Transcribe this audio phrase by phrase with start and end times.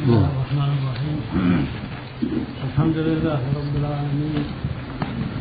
[0.00, 1.18] بسم الله الرحمن الرحيم.
[2.68, 4.44] الحمد لله رب العالمين.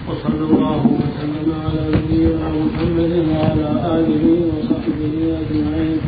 [0.08, 6.00] وصلى الله وسلم على نبينا محمد وعلى آله وصحبه أجمعين.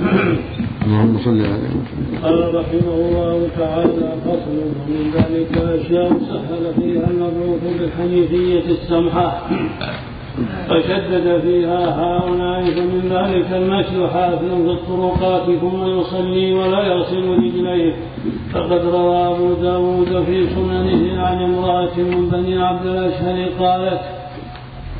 [0.85, 2.11] اللهم صل على محمد.
[2.23, 9.47] قال رحمه الله تعالى فصل ومن ذلك اشياء سهل فيها المبعوث بالحنيفية السمحة.
[10.69, 17.94] فشدد فيها هؤلاء فمن ذلك المشي حافظ في الطرقات ثم يصلي ولا يغسل رجليه.
[18.54, 24.02] فقد روى أبو داود في سننه عن امرأة من بني عبد الأشهر قالت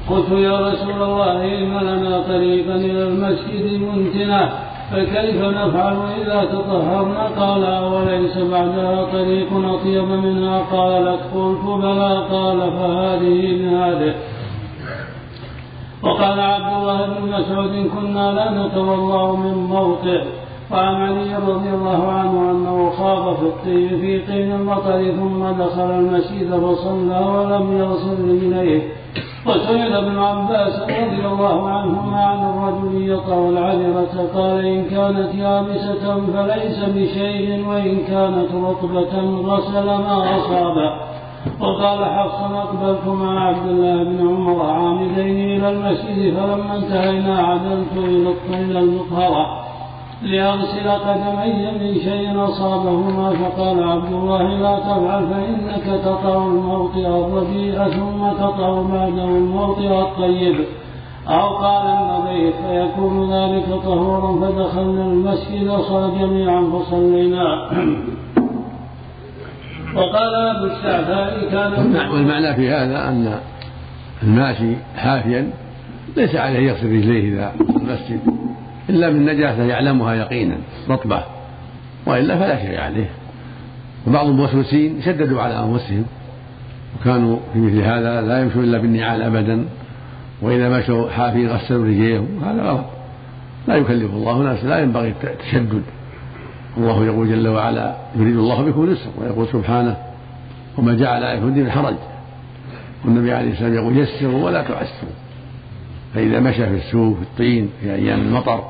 [0.10, 4.50] قلت يا رسول الله إن لنا طريقا إلى المسجد منتنة
[4.92, 12.26] فكيف نفعل إذا تطهرنا؟ قال أوليس بعدها طريق أطيب منها؟ قالت قلت بلى.
[12.32, 14.16] قال فهذه بهذه
[16.04, 20.22] وقال عبد الله بن مسعود كنا لا نتوضا من موطئ.
[20.72, 26.50] وعن علي رضي الله عنه أنه خاض في الطين في طين المطر ثم دخل المسجد
[26.50, 28.82] فصلى ولم يغسل رجليه
[29.48, 36.04] وسئل ابن عباس رضي الله عنهما عن الرجل يطأ العذرة قال إن كانت يابسة
[36.34, 40.92] فليس بشيء وإن كانت رطبة غسل ما أصابه.
[41.60, 48.30] وقال حفص أقبلت مع عبد الله بن عمر عامدين إلى المسجد فلما انتهينا عدلت إلى
[48.30, 49.66] الطين المطهرة
[50.24, 58.32] لأغسل قدمي من شيء أصابهما فقال عبد الله لا تفعل فإنك تطأ الموطئ الرديء ثم
[58.44, 60.56] تطأ بعده الموطئ الطيب
[61.28, 67.70] أو قال النبي فيكون ذلك طهورا فدخلنا المسجد صار جميعا فصلينا.
[69.96, 73.40] وقال أبو الشعثاء كان والمعنى في هذا أن
[74.24, 75.50] الماشي حافيا
[76.18, 78.20] ليس عليه يغسل رجليه إذا المسجد
[78.90, 80.56] إلا من نجاسة يعلمها يقينا
[80.90, 81.24] رطبة
[82.06, 83.10] وإلا فلا شيء عليه.
[84.08, 86.06] وبعض الموسوسين شددوا على أنفسهم
[87.00, 89.66] وكانوا في مثل هذا لا يمشوا إلا بالنعال أبدا
[90.42, 92.86] وإذا مشوا حافين غسلوا رجليهم هذا غلط.
[93.68, 95.84] لا يكلف الله نفسا لا ينبغي التشدد.
[96.78, 99.98] الله يقول جل وعلا يريد الله بكم اليسر ويقول سبحانه
[100.78, 101.96] وما جعل عليكم الدين حرج.
[103.06, 105.14] والنبي عليه السلام يقول يسروا ولا تعسروا.
[106.14, 108.64] فإذا مشى في السوق في الطين في أيام المطر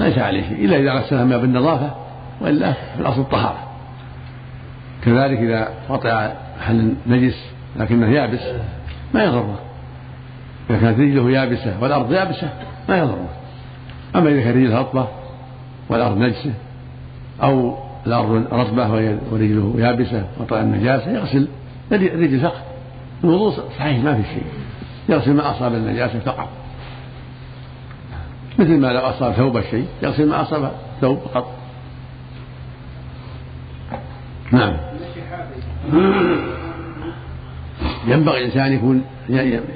[0.00, 1.94] ليس عليه شيء إلا إذا غسلها ما بالنظافة
[2.40, 3.58] وإلا في الأصل الطهارة.
[5.04, 8.40] كذلك إذا وطئ محل نجس لكنه يابس
[9.14, 9.58] ما يضره.
[10.70, 12.48] إذا كانت رجله يابسة والأرض يابسة
[12.88, 13.28] ما يضره.
[14.16, 15.08] أما إذا كانت رجله رطبة
[15.88, 16.52] والأرض نجسة
[17.42, 17.76] أو
[18.06, 18.90] الأرض رطبة
[19.32, 21.48] ورجله يابسة وطأ النجاسة يغسل
[21.92, 22.67] الرجل فقط.
[23.24, 24.44] الوضوء صحيح ما في شيء.
[25.08, 26.48] يغسل ما أصاب النجاسة فقط.
[28.58, 31.54] مثل ما لو أصاب ثوب الشيء يغسل ما أصاب ثوب فقط.
[34.52, 34.76] نعم.
[38.06, 39.04] ينبغي الإنسان يكون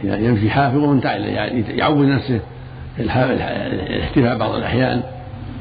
[0.04, 2.41] يمشي حافظ ومنتعل يعني يعود نفسه
[2.98, 5.02] الاحتفاء بعض الأحيان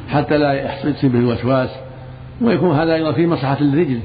[0.09, 1.70] حتى لا يحصل به الوسواس
[2.41, 4.00] ويكون هذا أيضا في مصلحة للرجل.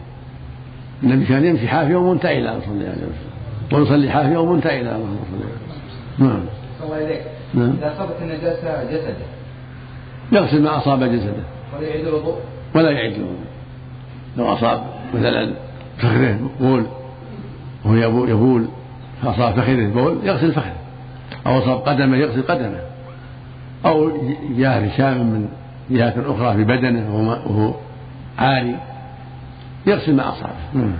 [1.03, 3.35] النبي كان يمشي حافيا ومنتعلا صلى الله عليه وسلم
[3.72, 5.16] ويصلي حافيا ومنتعلا اللهم
[6.19, 6.41] صل نعم.
[6.84, 7.22] الله إليك.
[7.54, 7.72] نعم.
[7.78, 9.27] إذا أصابت النجاسة جسده.
[10.32, 11.43] يغسل ما أصاب جسده.
[11.77, 12.38] ولا يعيد الوضوء.
[12.75, 13.47] ولا يعيد الوضوء.
[14.37, 14.82] لو أصاب
[15.15, 15.54] مثلا
[15.99, 16.87] فخذه بول.
[17.84, 18.69] وهو يبول.
[19.22, 20.77] فأصاب فخذه بول يغسل فخذه.
[21.47, 22.81] أو أصاب قدمه يغسل قدمه.
[23.87, 24.10] أو
[24.56, 25.48] جاء رشام من
[25.91, 27.75] جهة أخرى في بدنه وهو
[28.38, 28.77] عاري
[29.87, 30.53] يغسل ما أصابه.
[30.75, 30.93] نعم.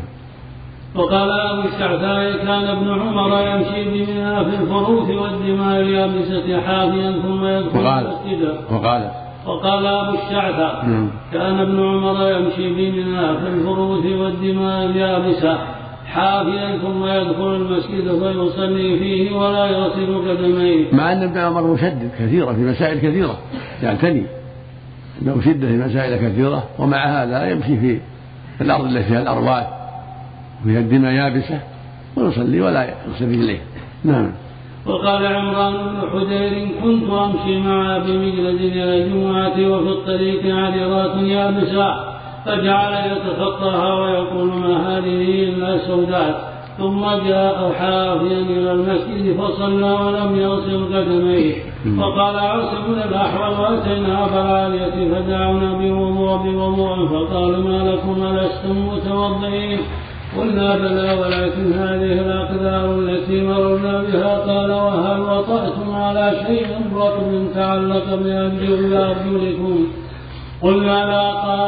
[0.97, 7.79] وقال أبو الشعثاء كان ابن عمر يمشي بمنى في الفروث والدماء اليابسة حافيا ثم يدخل
[7.79, 9.11] وقال المسجد وقال
[9.47, 11.11] وقال أبو الشعثاء نعم.
[11.33, 15.59] كان ابن عمر يمشي بمنى في الفروث والدماء اليابسة
[16.07, 20.93] حافيا ثم يدخل المسجد فيصلي فيه ولا يغسل قدميه.
[20.93, 23.39] مع أن ابن عمر مشدد كثيرا في مسائل كثيرة
[23.83, 24.27] يعتني
[25.23, 28.01] أنه شدة في مسائل كثيرة ومع هذا يمشي في
[28.61, 29.76] الأرض التي فيها الأرواح
[30.63, 31.61] وفيها الدماء يابسه
[32.17, 33.61] ويصلي ولا يغسل رجليه
[34.05, 34.33] نعم.
[34.87, 42.17] وقال عمران بن حجير كنت أمشي مع ابي مجلد إلى الجمعة وفي الطريق عذرات يابسة
[42.45, 46.57] فجعل يتخطاها ويقول ما هذه إلا سوداء.
[46.79, 51.55] ثم جاء حافيا إلى المسجد فصلى ولم يغسل قدميه.
[52.01, 57.09] فقال عاصم بن الأحول وأتينا أبا العالية فدعونا بوضوء بوضوء.
[57.09, 59.79] فقال ما لكم ألستم متوضئين؟
[60.39, 68.15] قلنا بلى ولكن هذه الأقدار التي مررنا بها قال وهل وطأتم على شيء رطب تعلق
[68.15, 69.87] بأرجلكم
[70.63, 71.67] قلنا لا قال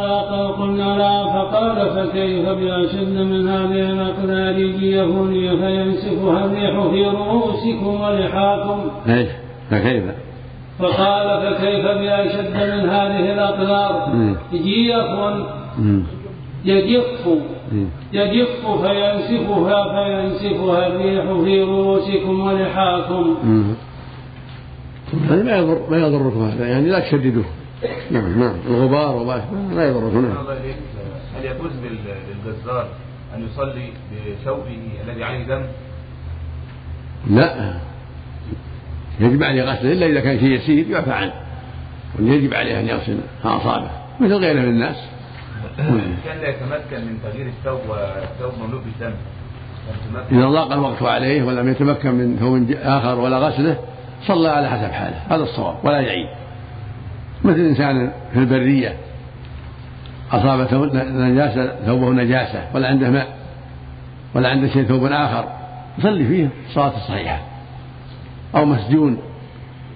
[0.61, 9.29] قلنا لا فقال فكيف بأشد من هذه الأقدار؟ جيفني فينسفها الريح في رؤوسكم ولحاكم إيش؟
[9.71, 10.05] فكيف؟
[10.79, 14.13] فقال فكيف بأشد من هذه الأقدار؟
[14.53, 15.07] جيف
[16.65, 17.29] يجف
[18.13, 23.37] يجف فينسفها فينسفها الريح في رؤوسكم ولحاكم.
[25.29, 27.45] هذا ما يضر ما يضركم هذا يعني لا تشددوه
[28.11, 28.55] نعم نعم.
[28.67, 29.45] الغبار وما
[29.75, 30.47] لا يضركم نعم
[31.37, 31.71] هل يجوز
[32.45, 32.89] للجزار
[33.35, 33.89] أن يصلي
[34.43, 35.63] بثوبه الذي عليه دم؟
[37.31, 37.75] لا.
[39.21, 41.33] يجب عليه غسله إلا إذا كان شيء يسير يعفى عنه.
[42.21, 43.91] يجب عليه أن يغسل ما اصابه
[44.21, 44.97] مثل غيره من الناس.
[46.25, 49.15] كان لا يتمكن من تغيير الثوب والثوب مملوء بالدم.
[50.33, 53.79] إذا ضاق الوقت عليه ولم يتمكن من ثوب آخر ولا غسله
[54.27, 55.17] صلى على حسب حاله.
[55.29, 56.29] هذا الصواب ولا يعيد
[57.45, 58.97] مثل إنسان في البرية
[60.33, 63.37] أصابته نجاسة ثوبه نجاسة ولا عنده ماء
[64.35, 65.49] ولا عنده شيء ثوب آخر
[65.99, 67.41] يصلي فيه الصلاة الصحيحة.
[68.57, 69.19] أو مسجون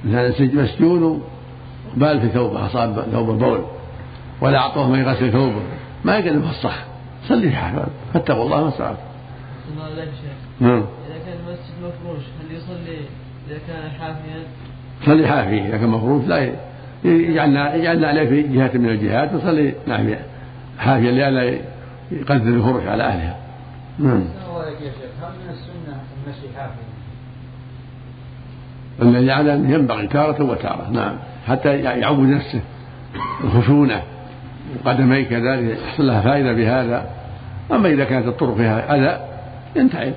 [0.04, 1.22] إنسان مسجون
[1.96, 3.64] بال في ثوبه أصاب ثوب البول.
[4.42, 5.62] ولا أعطوه من يغسل ثوبه
[6.04, 6.84] ما يقدر الصح
[7.28, 8.96] صلي في حاله فاتقوا الله ما استطعتم.
[10.60, 10.84] نعم.
[11.06, 12.98] إذا كان المسجد مفروش هل يصلي
[13.48, 14.42] إذا كان حافيا؟
[15.06, 16.52] صلي حافي إذا كان مفروش لا
[17.04, 20.14] يجعلنا يجعلنا عليه في جهة من الجهات وصلي نعم
[20.78, 21.58] حافيا لئلا
[22.10, 23.36] يقدر الفرش على أهلها.
[23.98, 24.24] نعم.
[25.22, 26.92] هل من السنة المشي حافيا؟
[29.02, 31.16] الذي يعلم ينبغي تارة وتارة نعم
[31.48, 32.60] حتى يعود نفسه
[33.44, 34.02] الخشونة
[34.76, 37.06] وقدميه كذلك يحصل لها فائدة بهذا.
[37.72, 39.20] أما إذا كانت الطرق فيها أذى
[39.76, 40.12] ينتعب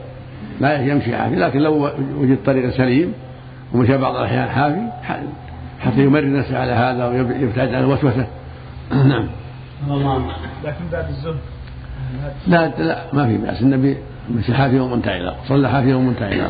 [0.62, 3.13] لا يمشي حافي لكن لو وجد طريق سليم
[3.74, 5.28] ومشى بعض الأحيان حافي
[5.80, 8.28] حتى يمرن نفسه على هذا ويبتعد عن الوسوسة.
[8.92, 9.28] نعم.
[10.63, 11.36] لكن بعد الزهد.
[12.48, 13.62] لا لا ما في بأس.
[13.62, 13.98] النبي
[14.31, 16.50] مشي حافي ومنتعلا صلى حافي ومنتعلا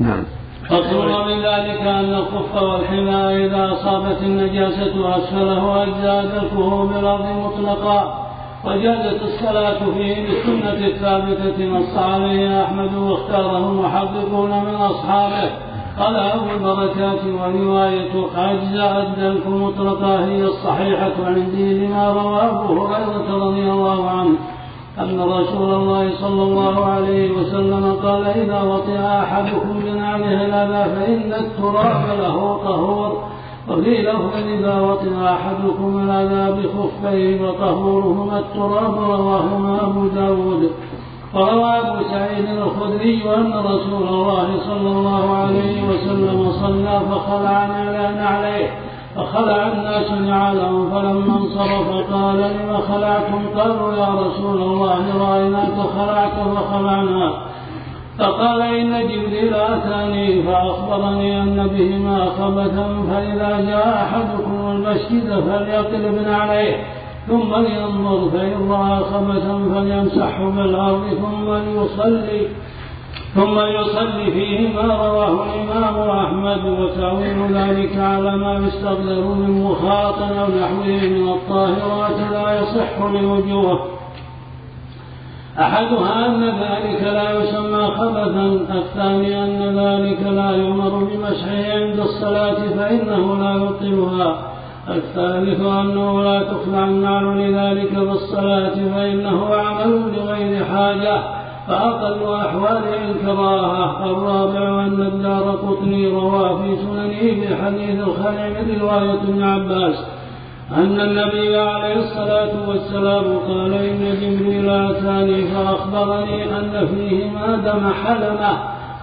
[0.00, 0.24] نعم.
[0.68, 8.28] فصل من ذلك أن الخف والحمار إذا أصابت النجاسة أسفله أجزاء دلكه بالأرض مطلقا.
[8.64, 15.50] وجازت الصلاة فيه بالسنة الثابتة نص عليه أحمد واختاره المحققون من أصحابه.
[15.98, 24.10] قال أبو البركات ورواية أجزاء الدلك مطلقا هي الصحيحة عندي لما أبو هريرة رضي الله
[24.10, 24.36] عنه.
[24.98, 32.18] أن رسول الله صلى الله عليه وسلم قال إذا وطئ أحدكم بنعله الأذى فإن التراب
[32.20, 33.22] له طهور.
[33.68, 40.70] وفي لفظ إذا وطئ أحدكم الأذى بخفيه فطهورهما التراب رواهما أبو داود.
[41.34, 47.68] وروى أبو سعيد الخدري أن رسول الله صلى الله عليه وسلم صلى فخلع
[48.22, 48.70] عليه
[49.16, 57.32] فخلع الناس نعالهم فلما انصرف قال لم خلعتم قالوا يا رسول الله رايناك خلعت فخلعنا.
[58.18, 66.76] فقال إن جبريل أتاني فأخبرني أن بهما خبثا فإذا جاء أحدكم المسجد فليقلب عليه
[67.28, 72.48] ثم لينظر فإن رأى خبثا فليمسحه بالأرض ثم ليصلي.
[73.34, 80.46] ثم يصلي فيه ما رواه الإمام أحمد وتأويل ذلك على ما يستقدر من مخاط أو
[80.46, 83.88] نحوه من الطاهرات لا يصح لوجوه.
[85.58, 93.36] أحدها أن ذلك لا يسمى خبثا الثاني أن ذلك لا يؤمر بمسحه عند الصلاة فإنه
[93.36, 94.52] لا يبطلها.
[94.88, 101.41] الثالث أنه لا تخلع النار لذلك بالصلاة فإنه عمل لغير حاجة.
[101.68, 104.10] فأقل أحواله الكراهة.
[104.10, 110.04] الرابع أن الدار قطني روى في سننه بحديث الخلع من رواية ابن عباس
[110.76, 118.58] أن النبي عليه الصلاة والسلام قال إن جبريل أتاني فأخبرني أن فيهما دم حلمة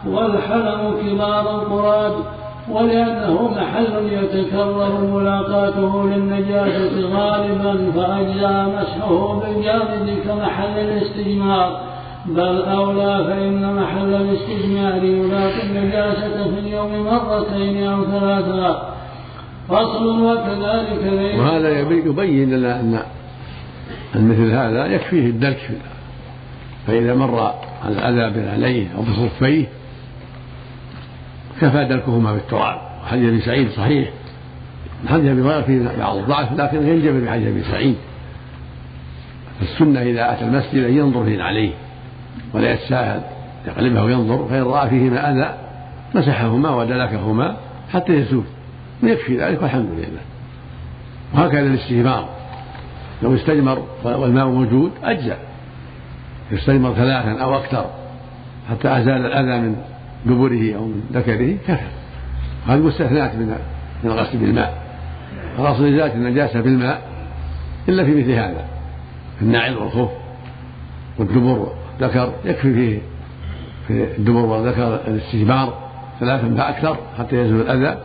[0.08, 2.14] والحلم كبار القراد
[2.72, 11.89] ولأنه محل يتكرر ملاقاته للنجاسة غالبا فأجزى مسحه بالجامد كمحل الاستجمار.
[12.26, 18.96] بل أولى فإن محل الاستجمار يلاقي النجاسة في اليوم مرتين أو ثلاثا
[19.70, 23.00] فصل وكذلك وهذا يبين لنا أن
[24.16, 25.72] أن مثل هذا يكفيه الدلك
[26.88, 27.54] فإذا مر
[27.88, 29.66] الأذى عليه أو بخفيه
[31.62, 32.80] كفى دلكهما بالتراب.
[33.04, 34.10] وحديث أبي سعيد صحيح.
[35.10, 37.96] حديث أبي هريرة فيه بعض الضعف لكن ينجبر بحديث أبي سعيد.
[39.62, 41.72] السنة إذا أتى المسجد أن ينظر فيه عليه.
[42.54, 43.22] ولا يتساهل.
[43.68, 45.58] يقلبه وينظر فإن رأى فيهما أذى
[46.16, 47.58] مسحهما ودلكهما
[47.94, 48.44] حتى يزول
[49.04, 50.22] ويكفي ذلك والحمد لله.
[51.34, 52.30] وهكذا الاستجمار
[53.24, 55.38] لو استجمر والماء موجود أجزأ.
[56.52, 57.86] يستجمر ثلاثا أو أكثر.
[58.70, 59.76] حتى أزال الأذى من
[60.26, 61.88] دبره أو من ذكره كفى.
[62.68, 63.56] هذه مستثنات من
[64.04, 64.84] من الغسل بالماء
[65.60, 67.02] الأصل إزالة النجاسة بالماء
[67.90, 68.66] إلا في مثل هذا.
[69.42, 70.10] النعل والخف
[71.18, 73.02] والدبر والذكر يكفي فيه
[73.88, 75.90] في الدبر والذكر الاستجمار
[76.20, 78.02] ثلاثا فأكثر حتى يزول الأذى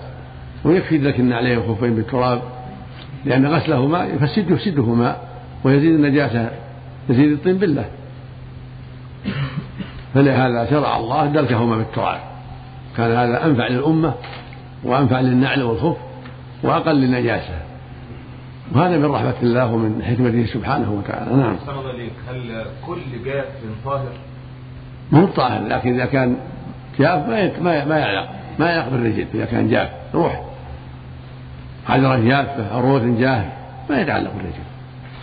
[0.65, 2.43] ويكفي ذلك النعلين والخفين بالتراب
[3.25, 5.17] لأن غسلهما يفسد يفسدهما
[5.65, 6.51] ويزيد النجاسة
[7.09, 7.85] يزيد الطين بالله.
[10.15, 12.21] فلهذا شرع الله دلكهما بالتراب.
[12.97, 14.15] كان هذا أنفع للأمة
[14.85, 15.97] وأنفع للنعل والخف
[16.63, 17.74] وأقل للنجاسة.
[18.73, 21.37] وهذا من رحمة الله ومن حكمته سبحانه وتعالى.
[21.37, 21.57] نعم.
[22.29, 23.45] هل كل جاف
[23.85, 24.13] طاهر؟
[25.13, 26.37] ما هو طاهر لكن إذا كان
[26.99, 29.27] جاف ما ما يعلق ما يعلق بالرجل.
[29.35, 30.43] إذا كان جاف روح.
[31.89, 33.45] عذرة جافة أو روث جاف
[33.91, 34.65] ما يتعلق بالرجل.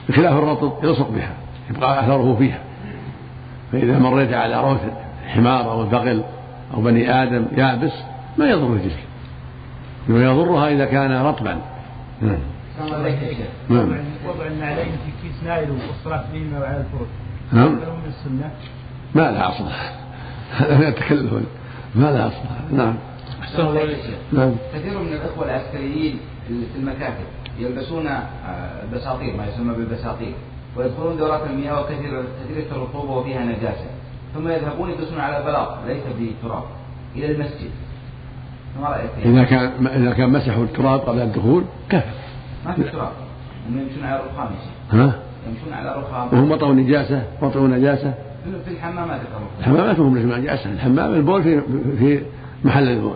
[0.10, 1.33] بخلاف الرطب يلصق بها
[1.69, 2.60] يبقى أثره فيها.
[3.71, 4.81] فإذا مريت على روث
[5.27, 6.24] حمار أو ثقل
[6.74, 7.93] أو بني آدم يابس
[8.38, 9.03] ما يضر رجلك
[10.10, 11.62] إنما يضرها إذا كان رطبا.
[12.21, 12.38] نعم.
[13.70, 13.90] نعم.
[14.28, 17.08] وضع النعلين في كيس نائل والصلاة بهما وعلى الفرج
[17.52, 17.72] نعم.
[17.72, 18.52] من السنة
[19.16, 19.66] ما لها أصل.
[20.52, 21.34] هذا من التكلف
[21.96, 22.76] ما لها أصل.
[22.76, 22.96] نعم.
[23.42, 23.96] أحسن الله
[24.32, 24.56] نعم.
[24.74, 27.26] كثير من الإخوة العسكريين في المكاتب
[27.60, 28.10] يلبسون
[28.84, 30.34] البساطير ما يسمى بالبساطير
[30.78, 33.86] ويدخلون دورات المياه وكثير كثيرة الرطوبة وفيها نجاسة.
[34.34, 36.64] ثم يذهبون يدرسون على البلاط ليس بتراب
[37.16, 37.72] إلى المسجد.
[38.82, 42.06] ما رأيك؟ إذا كان إذا كان مسحوا التراب قبل الدخول كفى
[42.65, 43.12] ما في تراب
[43.70, 44.50] هم يمشون على الرخام
[44.91, 45.13] ها؟
[45.48, 48.13] يمشون على الرخام وهم وطئوا نجاسة وطئوا نجاسة.
[48.65, 49.22] في الحمامات
[49.60, 50.72] الحمامات هم نجاسة.
[50.72, 51.62] الحمام البول في
[52.00, 52.24] في
[52.63, 53.15] محل البول.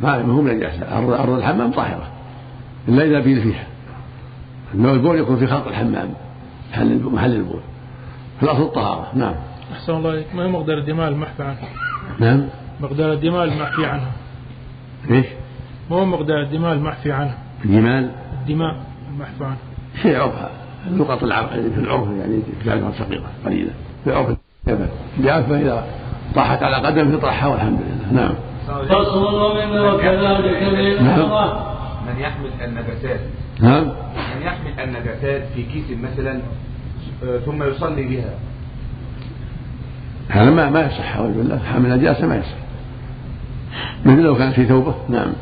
[0.00, 0.98] ما هم نجاسة.
[0.98, 2.08] أرض الحمام طاهرة.
[2.88, 3.66] إلا إذا بيل فيها.
[4.74, 6.08] إنما البول يكون في خلق الحمام
[6.72, 7.60] محل محل البول.
[8.40, 9.08] فالأصل الطهارة.
[9.14, 9.34] نعم.
[9.72, 11.68] أحسن الله عليك ما هي مقدار الدماء المحفي عنها؟
[12.18, 12.48] نعم.
[12.80, 14.12] مقدار الدماء المحفي عنها.
[15.10, 15.26] إيش؟
[15.90, 18.10] ما هو مقدار الدماء المحفي عنها؟ الجمال؟
[18.48, 18.76] الدماء.
[19.14, 19.56] المحفي عنها
[20.02, 20.50] في عرفها.
[20.90, 23.70] نقط العرف في العرف يعني تعرفها صغيرة قليلة.
[24.04, 24.36] في عرف
[25.18, 25.84] الجافة إذا
[26.34, 28.22] طاحت على قدم فطرحها والحمد لله.
[28.22, 28.34] نعم.
[28.88, 30.62] فصل ومن وكذلك
[31.02, 31.50] نعم.
[32.06, 33.20] من يحمل النباتات.
[33.60, 33.84] نعم.
[33.84, 36.40] من يحمل النباتات في كيس مثلا
[37.24, 38.34] آه، ثم يصلي بها.
[40.28, 41.58] هذا ما ما يصح أعوذ بالله.
[41.58, 42.58] حمل نجاسة ما يصح.
[44.04, 44.94] مثل لو كان في ثوبه.
[45.08, 45.32] نعم.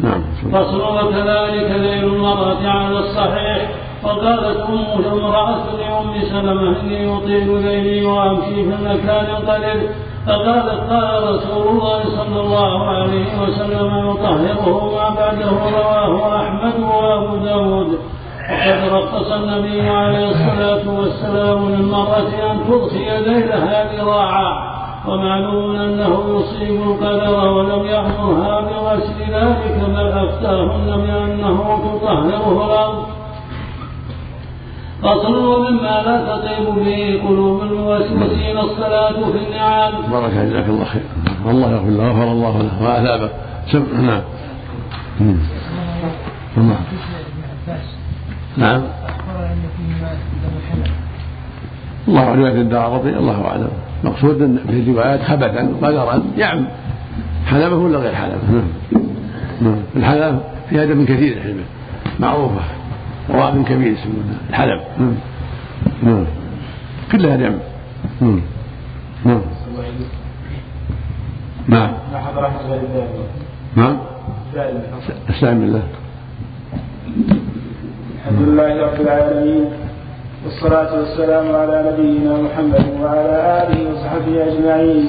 [0.00, 0.22] نعم.
[0.52, 3.70] فصل وكذلك ذيل المرأة على الصحيح
[4.04, 9.88] وقالت أم امرأة لأم سلمة إني أطيل ذيلي وأمشي في المكان القليل
[10.26, 17.98] فقالت قال رسول الله صلى الله عليه وسلم يطهره ما بعده رواه أحمد وأبو داود.
[18.50, 24.71] وقد رخص النبي عليه الصلاة والسلام للمرأة أن تضحي ليلها ذراعا.
[25.08, 33.04] ومعلوم أنه يصيب القدر ولم يأمرها بغسل ذلك بل أفتاهن بأنه تطهره الأرض
[35.02, 39.92] فصل ومما لا تطيب به قلوب الموسوسين الصلاة في النعال.
[40.10, 41.02] بارك جزاك الله خير.
[41.46, 43.30] الله يغفر له غفر الله له وأثابه.
[44.02, 44.22] نعم.
[46.56, 46.76] نعم.
[48.56, 48.82] نعم.
[52.08, 53.91] الله الدار الله أعلم.
[54.04, 56.64] مقصود في الروايات خبثا قدرا يعم.
[57.46, 58.38] حلبة ولا غير حلبة؟
[59.62, 59.76] نعم.
[59.96, 60.40] الحلب
[60.70, 61.62] في أدب كثير الحلبة
[62.20, 62.60] معروفة.
[63.30, 64.38] رواب كبير يسمونها.
[64.50, 65.14] الحلب نعم.
[66.02, 66.24] نعم.
[67.12, 67.54] كلها نعم.
[68.20, 68.40] نعم.
[71.68, 71.90] نعم.
[73.76, 73.96] نعم.
[75.30, 75.82] استعن بالله
[78.26, 79.64] الحمد لله رب العالمين.
[80.44, 85.08] والصلاة والسلام على نبينا محمد وعلى آله وصحبه أجمعين.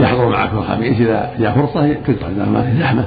[0.00, 3.06] يحضر معك الخميس إذا جاء فرصة تقطع إذا ما في زحمة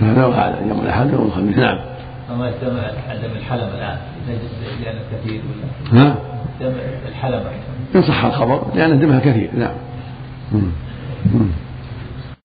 [0.00, 0.26] هذا.
[0.26, 1.56] وهذا يوم الأحد يوم الخميس.
[1.56, 1.78] نعم.
[2.28, 2.68] فما دم
[3.22, 3.96] دم الحلم الآن
[4.28, 5.40] نجس لأنه كثير
[5.92, 6.14] ولا؟ ها؟
[6.60, 6.72] دم
[7.08, 7.42] الحلم.
[7.94, 9.50] إن صح الخبر لأن دمها كثير.
[9.54, 9.74] نعم.
[10.52, 10.62] مم.
[11.34, 11.50] مم.